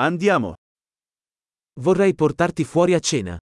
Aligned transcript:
Andiamo. 0.00 0.54
Vorrei 1.80 2.14
portarti 2.14 2.62
fuori 2.62 2.94
a 2.94 3.00
cena. 3.00 3.36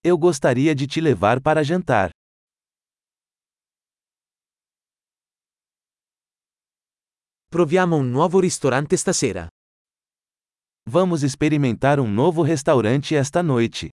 Eu 0.00 0.16
gostaria 0.16 0.72
de 0.72 0.86
te 0.86 1.00
levar 1.00 1.40
para 1.40 1.64
jantar. 1.64 2.10
Proviamo 7.48 7.96
un 7.96 8.12
nuovo 8.12 8.38
ristorante 8.38 8.96
stasera. 8.96 9.48
Vamos 10.88 11.24
experimentar 11.24 11.98
um 11.98 12.08
novo 12.08 12.44
restaurante 12.44 13.16
esta 13.16 13.42
noite. 13.42 13.88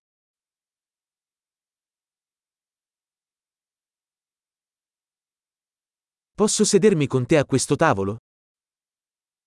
Posso 6.32 6.64
sedermi 6.64 7.08
con 7.08 7.26
te 7.26 7.38
a 7.38 7.44
questo 7.44 7.74
tavolo? 7.74 8.18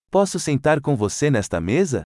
Posso 0.10 0.40
sentar 0.40 0.80
com 0.80 0.96
você 0.96 1.30
nesta 1.30 1.60
mesa? 1.60 2.02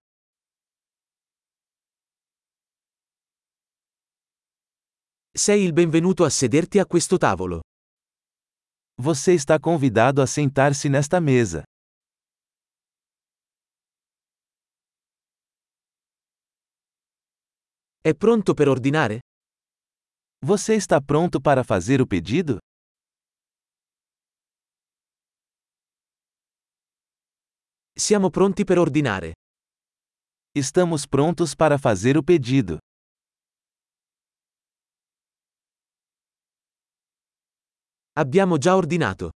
Sei 5.38 5.64
il 5.64 5.72
benvenuto 5.72 6.24
a 6.24 6.30
sederti 6.32 6.80
a 6.80 6.86
questo 6.86 7.20
tavolo. 7.20 7.62
Você 9.00 9.34
está 9.34 9.60
convidado 9.60 10.22
a 10.22 10.26
sentar-se 10.26 10.90
nesta 10.90 11.22
mesa. 11.22 11.64
È 18.02 18.16
pronto 18.16 18.56
per 18.56 18.68
ordinare? 18.68 19.20
Você 20.44 20.74
está 20.74 21.00
pronto 21.00 21.40
para 21.40 21.64
fazer 21.64 22.02
o 22.02 22.08
pedido? 22.08 22.58
Siamo 28.02 28.32
pronti 28.32 28.64
per 28.64 28.80
ordinare. 28.80 29.34
Estamos 30.56 31.06
prontos 31.06 31.54
para 31.54 31.78
fazer 31.78 32.18
o 32.18 32.24
pedido. 32.24 32.80
Abbiamo 38.14 38.58
già 38.58 38.76
ordinato. 38.76 39.30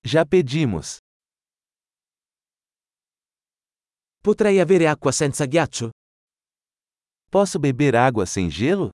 Já 0.00 0.24
pedimos. 0.24 0.96
Potrei 4.22 4.58
avere 4.58 4.88
acqua 4.88 5.12
senza 5.12 5.44
ghiaccio? 5.44 5.90
Posso 7.28 7.58
beber 7.58 7.94
água 7.96 8.24
sem 8.24 8.48
gelo? 8.48 8.88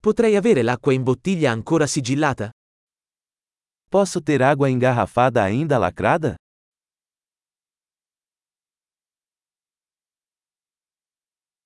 Potrei 0.00 0.34
avere 0.34 0.62
l'acqua 0.62 0.94
in 0.94 1.02
bottiglia 1.02 1.50
ancora 1.52 1.86
sigillata? 1.86 2.50
Posso 3.94 4.20
ter 4.20 4.42
água 4.42 4.68
engarrafada 4.68 5.40
ainda 5.44 5.78
lacrada? 5.78 6.34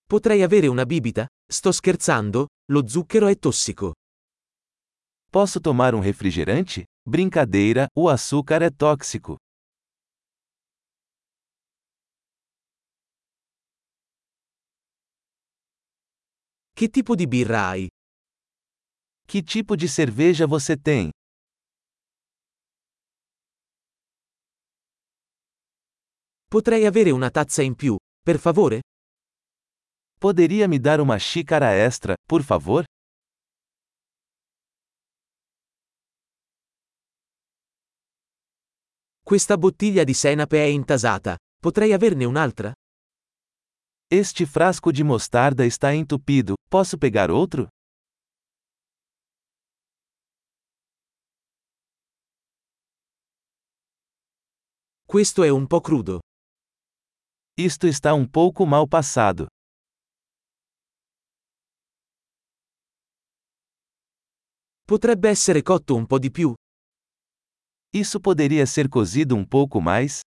Potrei 0.07 0.43
avere 0.43 0.67
una 0.67 0.85
bibita? 0.85 1.27
Sto 1.51 1.73
scherzando, 1.73 2.49
lo 2.71 2.87
zucchero 2.87 3.29
è 3.29 3.39
tossico. 3.39 3.95
Posso 5.31 5.59
tomar 5.59 5.95
um 5.95 6.01
refrigerante? 6.01 6.85
Brincadeira, 7.03 7.87
o 7.97 8.11
açúcar 8.11 8.61
é 8.61 8.71
tóxico. 8.71 9.37
Che 16.75 16.91
tipo 16.91 17.15
di 17.17 17.27
birra 17.27 17.71
hai? 17.71 17.87
Que 19.27 19.43
tipo 19.43 19.75
de 19.75 19.89
cerveja 19.89 20.47
você 20.47 20.77
tem? 20.77 21.09
Potrei 26.49 26.87
avere 26.87 27.11
una 27.11 27.29
tazza 27.29 27.61
in 27.61 27.75
più, 27.75 27.95
per 28.23 28.39
favore? 28.39 28.81
Poderia 30.19 30.67
me 30.67 30.79
dar 30.79 30.99
uma 30.99 31.19
xícara 31.19 31.85
extra, 31.85 32.15
por 32.27 32.43
favor? 32.43 32.85
Questa 39.23 39.59
bottiglia 39.59 40.05
di 40.05 40.15
senape 40.15 40.57
è 40.57 40.67
intasata. 40.69 41.37
Potrei 41.61 41.93
averne 41.93 42.25
un'altra? 42.25 42.73
Este 44.11 44.47
frasco 44.47 44.91
de 44.91 45.05
mostarda 45.05 45.67
está 45.67 45.93
entupido, 45.93 46.55
posso 46.67 46.97
pegar 46.97 47.29
outro? 47.31 47.69
Questo 55.05 55.43
è 55.43 55.51
un 55.51 55.67
po' 55.67 55.83
crudo. 55.83 56.21
Isto 57.61 57.89
está 57.89 58.15
um 58.15 58.25
pouco 58.25 58.65
mal 58.65 58.87
passado. 58.87 59.49
Potrebbe 64.87 65.29
essere 65.29 65.61
cotto 65.61 65.97
un 65.97 66.07
po' 66.07 66.21
di 66.21 66.31
più? 66.31 66.55
Isso 67.93 68.21
poderia 68.21 68.65
ser 68.65 68.89
cozido 68.89 69.35
um 69.35 69.45
pouco 69.45 69.81
mais? 69.81 70.21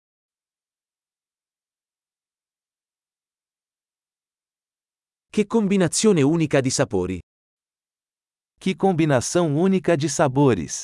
Che 5.30 5.46
combinazione 5.46 6.22
unica 6.22 6.60
di 6.60 6.70
sapori. 6.72 7.20
Que 8.58 8.74
combinação 8.74 9.54
única 9.56 9.96
de 9.96 10.08
sabores. 10.08 10.82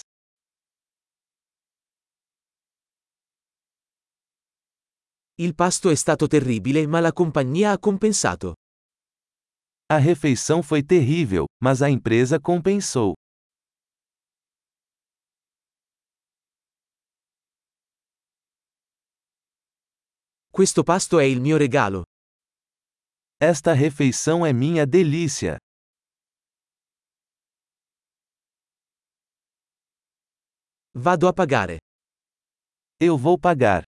Il 5.38 5.54
pasto 5.54 5.90
è 5.90 5.94
stato 5.94 6.26
terribile 6.26 6.86
ma 6.86 6.98
la 7.00 7.12
compagnia 7.12 7.72
ha 7.72 7.78
compensato. 7.78 8.54
A 9.88 9.98
refeição 9.98 10.62
foi 10.62 10.82
terrível, 10.82 11.44
mas 11.62 11.82
a 11.82 11.90
empresa 11.90 12.40
compensou. 12.40 13.12
Questo 20.50 20.82
pasto 20.82 21.18
è 21.18 21.24
il 21.24 21.42
mio 21.42 21.58
regalo. 21.58 22.02
Esta 23.38 23.74
refeição 23.74 24.46
é 24.46 24.54
minha 24.54 24.86
delícia. 24.86 25.58
Vado 30.94 31.28
a 31.28 31.32
pagare. 31.34 31.76
Eu 32.98 33.18
vou 33.18 33.38
pagar. 33.38 33.84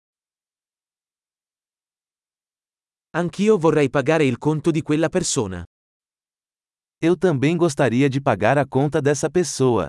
Anch'io 3.16 3.56
vorrei 3.58 3.88
pagare 3.88 4.24
il 4.24 4.38
conto 4.38 4.72
di 4.72 4.82
quella 4.82 5.08
persona. 5.08 5.62
Eu 7.00 7.16
também 7.16 7.56
gostaria 7.56 8.10
de 8.10 8.20
pagar 8.20 8.58
a 8.58 8.66
conta 8.66 9.00
dessa 9.00 9.30
pessoa. 9.30 9.88